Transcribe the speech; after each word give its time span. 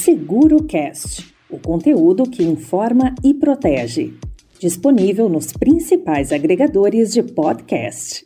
SeguroCast, 0.00 1.30
o 1.50 1.58
conteúdo 1.58 2.24
que 2.24 2.42
informa 2.42 3.14
e 3.22 3.34
protege. 3.34 4.14
Disponível 4.58 5.28
nos 5.28 5.52
principais 5.52 6.32
agregadores 6.32 7.12
de 7.12 7.22
podcast. 7.22 8.24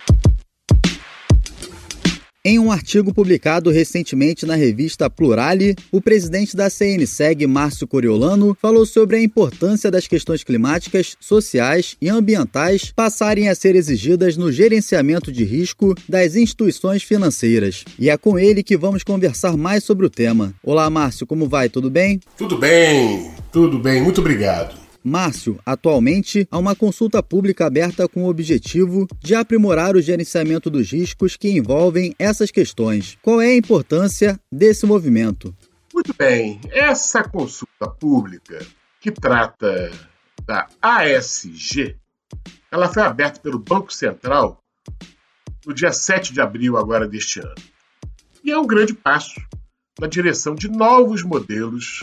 Em 2.47 2.59
um 2.59 2.71
artigo 2.71 3.15
publicado 3.15 3.71
recentemente 3.71 4.45
na 4.45 4.55
revista 4.55 5.09
Plurale, 5.09 5.75
o 5.91 5.99
presidente 5.99 6.55
da 6.55 6.69
CNSEG, 6.69 7.47
Márcio 7.47 7.89
Coriolano, 7.89 8.55
falou 8.61 8.85
sobre 8.85 9.17
a 9.17 9.23
importância 9.23 9.91
das 9.91 10.07
questões 10.07 10.45
climáticas, 10.45 11.17
sociais 11.19 11.97
e 12.03 12.11
ambientais 12.11 12.93
passarem 12.95 13.49
a 13.49 13.55
ser 13.55 13.75
exigidas 13.75 14.37
no 14.37 14.53
gerenciamento 14.53 15.33
de 15.33 15.43
risco 15.43 15.95
das 16.07 16.37
instituições 16.37 17.03
financeiras. 17.03 17.83
E 17.99 18.11
é 18.11 18.19
com 18.19 18.39
ele 18.39 18.63
que 18.63 18.77
vamos 18.77 19.03
conversar 19.03 19.57
mais 19.57 19.83
sobre 19.83 20.05
o 20.05 20.11
tema. 20.11 20.53
Olá, 20.63 20.91
Márcio, 20.91 21.27
como 21.27 21.49
vai? 21.49 21.71
Tudo 21.71 21.89
bem? 21.89 22.21
Tudo 22.37 22.59
bem, 22.59 23.31
tudo 23.51 23.79
bem, 23.79 24.03
muito 24.03 24.21
obrigado. 24.21 24.84
Márcio, 25.05 25.61
atualmente 25.67 26.49
há 26.51 26.59
uma 26.59 26.75
consulta 26.75 27.23
pública 27.23 27.67
aberta 27.67 28.09
com 28.09 28.25
o 28.25 28.29
objetivo 28.31 29.07
de 29.21 29.35
aprimorar 29.35 29.95
o 29.97 30.01
gerenciamento 30.01 30.71
dos 30.71 30.91
riscos 30.91 31.37
que 31.37 31.51
envolvem 31.51 32.15
essas 32.19 32.51
questões. 32.51 33.19
Qual 33.21 33.39
é 33.39 33.49
a 33.49 33.57
importância 33.57 34.41
desse 34.51 34.87
movimento? 34.87 35.55
Muito 35.93 36.15
bem, 36.15 36.59
essa 36.71 37.23
consulta 37.23 37.87
pública 37.87 38.65
que 38.99 39.11
trata 39.11 39.91
da 40.47 40.67
ASG, 40.81 41.97
ela 42.73 42.89
foi 42.89 43.03
aberta 43.03 43.39
pelo 43.41 43.59
Banco 43.59 43.93
Central 43.93 44.59
no 45.67 45.75
dia 45.75 45.93
7 45.93 46.33
de 46.33 46.41
abril 46.41 46.79
agora 46.79 47.07
deste 47.07 47.41
ano. 47.41 47.55
E 48.43 48.51
é 48.51 48.59
um 48.59 48.67
grande 48.67 48.95
passo 48.95 49.39
na 50.01 50.07
direção 50.07 50.55
de 50.55 50.69
novos 50.69 51.23
modelos 51.23 52.03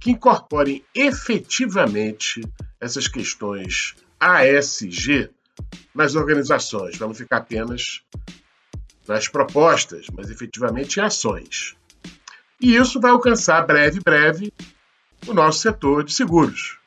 que 0.00 0.10
incorporem 0.10 0.84
efetivamente 0.94 2.40
essas 2.80 3.08
questões 3.08 3.96
ASG 4.20 5.30
nas 5.94 6.14
organizações, 6.14 6.96
para 6.96 7.06
não 7.06 7.14
ficar 7.14 7.38
apenas 7.38 8.02
nas 9.06 9.26
propostas, 9.26 10.06
mas 10.12 10.30
efetivamente 10.30 10.98
em 10.98 11.02
ações. 11.02 11.76
E 12.60 12.76
isso 12.76 13.00
vai 13.00 13.10
alcançar 13.10 13.66
breve, 13.66 14.00
breve 14.00 14.52
o 15.26 15.32
nosso 15.32 15.60
setor 15.60 16.04
de 16.04 16.12
seguros, 16.12 16.78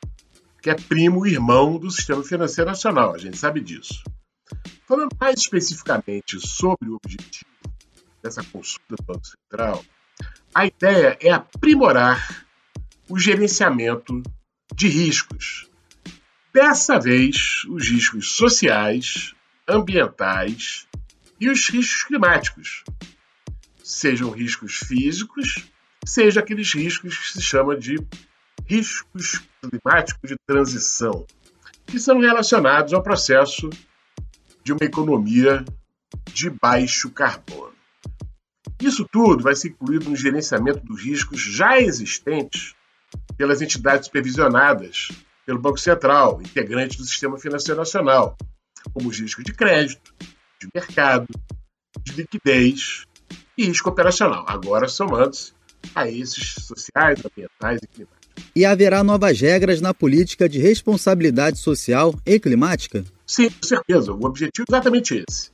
que 0.62 0.70
é 0.70 0.74
primo 0.74 1.26
irmão 1.26 1.78
do 1.78 1.90
sistema 1.90 2.22
financeiro 2.22 2.70
nacional, 2.70 3.14
a 3.14 3.18
gente 3.18 3.36
sabe 3.36 3.60
disso. 3.60 4.02
Falando 4.86 5.16
mais 5.20 5.40
especificamente 5.40 6.38
sobre 6.46 6.88
o 6.90 6.96
objetivo 7.02 7.50
dessa 8.22 8.42
consulta 8.44 8.96
do 8.96 9.02
Banco 9.02 9.26
Central, 9.26 9.84
a 10.54 10.66
ideia 10.66 11.16
é 11.20 11.30
aprimorar 11.30 12.46
o 13.08 13.18
gerenciamento 13.18 14.22
de 14.74 14.88
riscos. 14.88 15.68
Dessa 16.52 16.98
vez, 16.98 17.64
os 17.68 17.88
riscos 17.88 18.32
sociais, 18.32 19.34
ambientais 19.68 20.86
e 21.40 21.48
os 21.48 21.68
riscos 21.68 22.04
climáticos, 22.04 22.84
sejam 23.82 24.30
riscos 24.30 24.76
físicos, 24.76 25.66
seja 26.04 26.40
aqueles 26.40 26.72
riscos 26.74 27.16
que 27.18 27.32
se 27.32 27.42
chama 27.42 27.76
de 27.76 27.96
riscos 28.66 29.42
climáticos 29.60 30.30
de 30.30 30.36
transição, 30.46 31.26
que 31.86 31.98
são 31.98 32.20
relacionados 32.20 32.92
ao 32.92 33.02
processo 33.02 33.70
de 34.62 34.72
uma 34.72 34.84
economia 34.84 35.64
de 36.32 36.50
baixo 36.50 37.10
carbono. 37.10 37.74
Isso 38.80 39.06
tudo 39.10 39.42
vai 39.42 39.54
ser 39.54 39.68
incluído 39.68 40.10
no 40.10 40.16
gerenciamento 40.16 40.84
dos 40.84 41.02
riscos 41.02 41.40
já 41.40 41.80
existentes 41.80 42.74
pelas 43.36 43.62
entidades 43.62 44.06
supervisionadas 44.06 45.08
pelo 45.44 45.58
Banco 45.58 45.78
Central, 45.78 46.40
integrante 46.40 46.96
do 46.96 47.04
Sistema 47.04 47.38
Financeiro 47.38 47.80
Nacional, 47.80 48.36
como 48.92 49.08
os 49.08 49.18
riscos 49.18 49.44
de 49.44 49.52
crédito, 49.52 50.14
de 50.60 50.68
mercado, 50.74 51.26
de 52.00 52.12
liquidez 52.12 53.04
e 53.56 53.66
risco 53.66 53.90
operacional, 53.90 54.44
agora 54.46 54.88
somando-se 54.88 55.52
a 55.94 56.08
esses 56.08 56.54
sociais, 56.60 57.20
ambientais 57.24 57.80
e 57.82 57.86
climáticos. 57.86 58.22
E 58.54 58.64
haverá 58.64 59.02
novas 59.02 59.40
regras 59.40 59.80
na 59.80 59.92
política 59.92 60.48
de 60.48 60.58
responsabilidade 60.58 61.58
social 61.58 62.14
e 62.24 62.38
climática? 62.38 63.04
Sim, 63.26 63.50
com 63.50 63.66
certeza. 63.66 64.12
O 64.12 64.24
objetivo 64.24 64.66
é 64.68 64.72
exatamente 64.72 65.24
esse. 65.28 65.50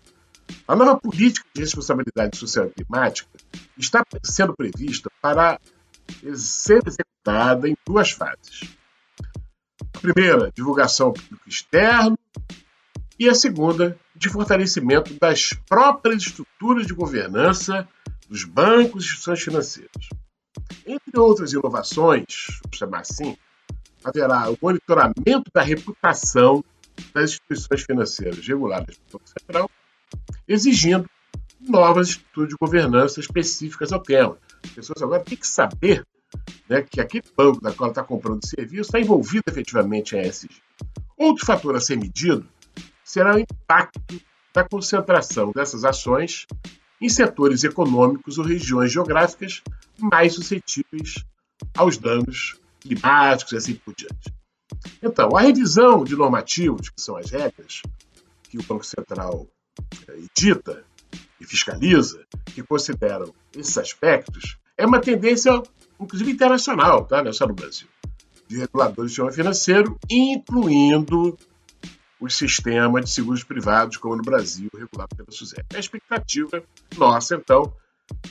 A 0.66 0.74
nova 0.74 0.98
política 0.98 1.46
de 1.54 1.60
responsabilidade 1.60 2.36
social 2.36 2.66
e 2.66 2.70
climática 2.70 3.28
está 3.76 4.04
sendo 4.22 4.54
prevista 4.54 5.10
para 5.20 5.58
ser 6.34 6.82
executada 6.86 7.68
em 7.68 7.76
duas 7.86 8.10
fases. 8.10 8.76
A 9.94 9.98
primeira, 10.00 10.52
divulgação 10.54 11.08
ao 11.08 11.12
público 11.12 11.48
externo, 11.48 12.18
e 13.18 13.28
a 13.28 13.34
segunda, 13.34 13.98
de 14.14 14.28
fortalecimento 14.28 15.12
das 15.14 15.50
próprias 15.68 16.22
estruturas 16.22 16.86
de 16.86 16.94
governança 16.94 17.88
dos 18.28 18.44
bancos 18.44 19.04
e 19.04 19.06
instituições 19.06 19.42
financeiras. 19.42 20.08
Entre 20.86 21.18
outras 21.18 21.52
inovações, 21.52 22.46
vamos 22.62 22.78
chamar 22.78 23.00
assim, 23.00 23.36
haverá 24.04 24.50
o 24.50 24.58
monitoramento 24.60 25.50
da 25.52 25.62
reputação 25.62 26.64
das 27.12 27.30
instituições 27.30 27.82
financeiras 27.82 28.46
reguladas 28.46 28.96
pelo 28.96 29.18
Banco 29.18 29.30
Central, 29.38 29.70
exigindo 30.46 31.08
novas 31.60 32.10
estruturas 32.10 32.50
de 32.50 32.56
governança 32.56 33.20
específicas 33.20 33.92
ao 33.92 34.00
tema. 34.00 34.38
As 34.64 34.70
pessoas 34.70 35.02
agora 35.02 35.22
têm 35.22 35.36
que 35.36 35.46
saber 35.46 36.04
né, 36.68 36.82
que 36.82 37.00
aquele 37.00 37.24
banco 37.36 37.60
da 37.60 37.72
qual 37.72 37.90
está 37.90 38.02
comprando 38.02 38.46
serviço 38.46 38.82
está 38.82 39.00
envolvido 39.00 39.44
efetivamente 39.48 40.16
em 40.16 40.20
ESG. 40.20 40.50
Outro 41.16 41.44
fator 41.44 41.74
a 41.74 41.80
ser 41.80 41.96
medido 41.96 42.46
será 43.02 43.34
o 43.34 43.38
impacto 43.38 44.20
da 44.52 44.64
concentração 44.64 45.52
dessas 45.52 45.84
ações 45.84 46.46
em 47.00 47.08
setores 47.08 47.64
econômicos 47.64 48.38
ou 48.38 48.44
regiões 48.44 48.92
geográficas 48.92 49.62
mais 49.98 50.34
suscetíveis 50.34 51.24
aos 51.76 51.96
danos 51.96 52.60
climáticos 52.80 53.52
e 53.52 53.56
assim 53.56 53.74
por 53.74 53.94
diante. 53.94 54.34
Então, 55.02 55.36
a 55.36 55.40
revisão 55.40 56.04
de 56.04 56.14
normativos, 56.14 56.88
que 56.90 57.00
são 57.00 57.16
as 57.16 57.30
regras 57.30 57.82
que 58.44 58.58
o 58.58 58.62
Banco 58.62 58.84
Central 58.84 59.46
eh, 60.08 60.18
edita 60.36 60.84
e 61.40 61.44
fiscaliza, 61.44 62.24
que 62.46 62.62
consideram 62.62 63.32
esses 63.56 63.76
aspectos, 63.78 64.56
é 64.76 64.86
uma 64.86 65.00
tendência 65.00 65.62
inclusive 66.00 66.30
internacional, 66.30 67.04
tá? 67.04 67.22
não 67.22 67.30
é 67.30 67.32
só 67.32 67.46
no 67.46 67.54
Brasil, 67.54 67.88
de 68.46 68.58
reguladores 68.58 69.10
do 69.12 69.14
sistema 69.14 69.32
financeiro, 69.32 69.98
incluindo 70.08 71.36
o 72.20 72.28
sistema 72.28 73.00
de 73.00 73.10
seguros 73.10 73.44
privados, 73.44 73.96
como 73.96 74.16
no 74.16 74.22
Brasil, 74.22 74.68
regulado 74.72 75.14
pela 75.16 75.30
SUSEP. 75.30 75.64
A 75.74 75.78
expectativa 75.78 76.62
nossa, 76.96 77.36
então, 77.36 77.72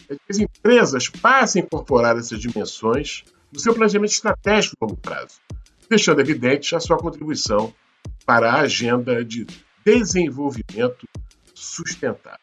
é 0.10 0.16
que 0.16 0.22
as 0.30 0.40
empresas 0.40 1.08
passem 1.08 1.62
a 1.62 1.66
incorporar 1.66 2.18
essas 2.18 2.40
dimensões 2.40 3.24
no 3.52 3.60
seu 3.60 3.74
planejamento 3.74 4.12
estratégico 4.12 4.76
a 4.82 4.86
longo 4.86 4.98
prazo, 4.98 5.40
deixando 5.90 6.20
evidente 6.20 6.76
a 6.76 6.80
sua 6.80 6.98
contribuição 6.98 7.74
para 8.26 8.52
a 8.52 8.62
agenda 8.62 9.24
de 9.24 9.48
desenvolvimento 9.86 11.08
sustentável. 11.54 12.40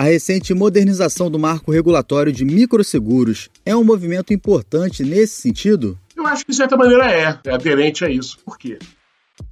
A 0.00 0.02
recente 0.02 0.54
modernização 0.54 1.30
do 1.30 1.38
marco 1.38 1.70
regulatório 1.70 2.32
de 2.32 2.42
microseguros 2.42 3.50
é 3.66 3.76
um 3.76 3.84
movimento 3.84 4.32
importante 4.32 5.04
nesse 5.04 5.42
sentido? 5.42 5.98
Eu 6.16 6.26
acho 6.26 6.42
que, 6.42 6.52
de 6.52 6.56
certa 6.56 6.74
maneira, 6.74 7.12
é, 7.12 7.38
é 7.44 7.52
aderente 7.52 8.02
a 8.02 8.08
isso. 8.08 8.38
Por 8.42 8.56
quê? 8.56 8.78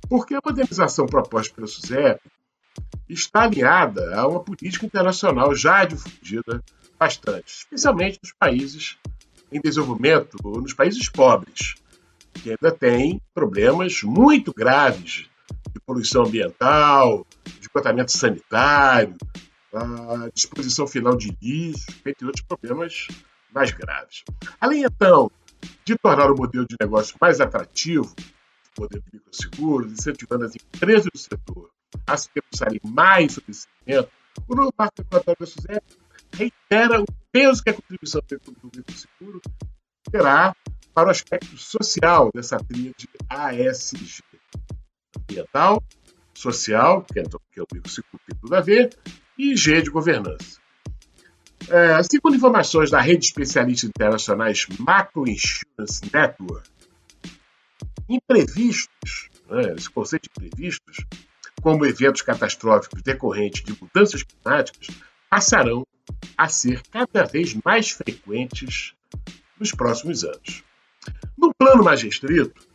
Porque 0.09 0.35
a 0.35 0.41
modernização 0.43 1.05
proposta 1.05 1.55
pela 1.55 1.67
SUSEP 1.67 2.19
está 3.11 3.43
alinhada 3.43 4.19
a 4.19 4.27
uma 4.27 4.41
política 4.41 4.87
internacional 4.87 5.55
já 5.55 5.85
difundida 5.85 6.65
bastante, 6.99 7.49
especialmente 7.49 8.19
nos 8.23 8.33
países 8.33 8.97
em 9.53 9.61
desenvolvimento, 9.61 10.39
nos 10.43 10.73
países 10.73 11.11
pobres, 11.11 11.75
que 12.33 12.49
ainda 12.49 12.75
têm 12.75 13.21
problemas 13.35 14.03
muito 14.03 14.55
graves 14.57 15.29
de 15.75 15.81
poluição 15.85 16.25
ambiental, 16.25 17.27
de 17.61 17.69
tratamento 17.69 18.13
sanitário, 18.13 19.15
a 19.79 20.31
disposição 20.35 20.87
final 20.87 21.17
de 21.17 21.37
lixo, 21.41 21.87
entre 22.05 22.27
outros 22.27 22.45
problemas 22.45 23.07
mais 23.53 23.71
graves. 23.71 24.25
Além, 24.61 24.85
então, 24.85 25.31
de 25.85 25.97
tornar 25.97 26.31
o 26.31 26.37
modelo 26.37 26.67
de 26.67 26.77
negócio 26.81 27.17
mais 27.21 27.41
atrativo, 27.41 28.15
o 28.77 28.83
modelo 28.83 29.03
de 29.03 29.19
microseguros, 29.19 29.93
incentivando 29.93 30.45
as 30.45 30.55
empresas 30.55 31.09
do 31.13 31.19
setor 31.19 31.71
a 32.07 32.17
se 32.17 32.29
debruçarem 32.35 32.81
mais 32.85 33.33
sobre 33.33 33.51
esse 33.51 33.67
segmento, 33.67 34.11
o 34.47 34.55
novo 34.55 34.73
marco 34.79 34.95
regulatório 34.99 35.41
da 35.41 35.47
SUSEP 35.47 35.83
reitera 36.33 37.01
o 37.01 37.07
peso 37.33 37.63
que 37.63 37.71
a 37.71 37.75
contribuição 37.75 38.21
do 38.29 38.71
microseguro 38.77 39.41
terá 40.11 40.55
para 40.95 41.09
o 41.09 41.11
aspecto 41.11 41.57
social 41.57 42.31
dessa 42.35 42.59
tríade 42.59 43.09
ASG. 43.29 44.23
Ambiental, 45.17 45.83
social, 46.35 47.03
que 47.03 47.21
é, 47.21 47.23
que 47.23 47.61
é 47.61 47.63
o 47.63 47.67
microseguro 47.73 48.21
tem 48.27 48.39
tudo 48.39 48.55
a 48.55 48.61
ver, 48.61 48.91
e 49.39 49.57
G 49.57 49.83
de 49.83 49.91
governança. 49.91 50.59
É, 51.69 52.03
segundo 52.03 52.35
informações 52.35 52.91
da 52.91 53.01
rede 53.01 53.21
de 53.21 53.27
especialistas 53.27 53.89
internacionais 53.89 54.67
Macro 54.79 55.29
Insurance 55.29 56.03
Network, 56.13 56.69
imprevistos, 58.09 59.29
né, 59.49 59.75
esse 59.77 59.91
conceito 59.91 60.29
de 60.39 60.47
imprevistos, 60.47 61.05
como 61.63 61.85
eventos 61.85 62.23
catastróficos 62.23 63.03
decorrentes 63.03 63.63
de 63.65 63.77
mudanças 63.81 64.23
climáticas, 64.23 64.89
passarão 65.29 65.87
a 66.37 66.49
ser 66.49 66.83
cada 66.91 67.25
vez 67.25 67.55
mais 67.65 67.91
frequentes 67.91 68.95
nos 69.59 69.73
próximos 69.73 70.25
anos. 70.25 70.65
No 71.37 71.53
plano 71.55 71.85
mais 71.85 72.03
restrito, 72.03 72.67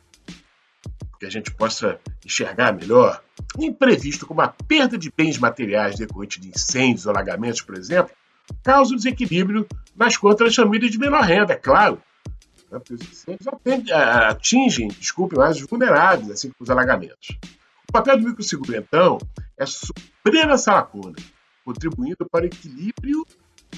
que 1.19 1.25
a 1.25 1.29
gente 1.29 1.51
possa 1.51 1.99
enxergar 2.25 2.73
melhor, 2.73 3.23
imprevisto 3.59 4.25
como 4.25 4.41
a 4.41 4.47
perda 4.47 4.97
de 4.97 5.11
bens 5.15 5.37
materiais 5.37 5.95
decorrente 5.95 6.39
de 6.39 6.49
incêndios 6.49 7.05
ou 7.05 7.11
alagamentos, 7.11 7.61
por 7.61 7.75
exemplo, 7.75 8.13
causa 8.63 8.95
desequilíbrio 8.95 9.67
nas 9.95 10.17
contas 10.17 10.47
das 10.47 10.55
famílias 10.55 10.91
de 10.91 10.97
menor 10.97 11.23
renda, 11.23 11.53
é 11.53 11.55
claro. 11.55 12.01
Né, 12.71 12.79
porque 12.79 12.95
os 12.95 13.01
incêndios 13.01 13.47
atingem, 13.91 14.87
desculpe, 14.87 15.35
mais 15.35 15.57
os 15.57 15.67
vulneráveis, 15.67 16.31
assim 16.31 16.49
como 16.49 16.63
os 16.63 16.69
alagamentos. 16.69 17.37
O 17.87 17.91
papel 17.91 18.17
do 18.17 18.27
microseguro, 18.27 18.75
então, 18.75 19.19
é 19.57 19.65
suprir 19.65 20.49
essa 20.49 20.73
lacuna, 20.73 21.15
contribuindo 21.63 22.25
para 22.29 22.43
o 22.43 22.47
equilíbrio 22.47 23.25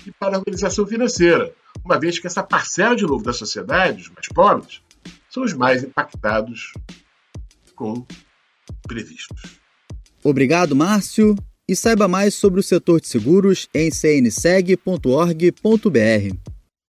e 0.06 0.12
para 0.12 0.36
a 0.36 0.39
organização 0.39 0.88
financeira, 0.88 1.54
uma 1.83 2.00
vez 2.00 2.18
que 2.18 2.27
essa 2.27 2.44
parcela 2.44 2.95
de 2.95 3.04
novo 3.04 3.24
da 3.24 3.33
sociedade, 3.33 4.01
os 4.01 4.10
mais 4.10 4.27
pobres, 4.27 4.81
são 5.30 5.44
os 5.44 5.54
mais 5.54 5.83
impactados 5.83 6.74
com 7.75 8.06
previstos. 8.88 9.64
Obrigado, 10.25 10.75
Márcio. 10.75 11.36
E 11.69 11.75
saiba 11.75 12.07
mais 12.07 12.33
sobre 12.33 12.60
o 12.60 12.63
setor 12.63 13.00
de 13.00 13.07
seguros 13.07 13.68
em 13.74 13.92
cnseg.org.br. 13.92 15.06